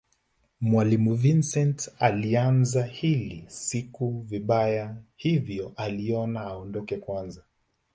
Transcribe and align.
Mwalimu 0.61 1.15
Vincent 1.15 1.89
aliianza 1.99 2.83
hii 2.85 3.43
siku 3.47 4.21
vibaya 4.21 4.95
hivyo 5.15 5.73
aliona 5.75 6.41
aondoke 6.41 6.97
kwanza 6.97 7.43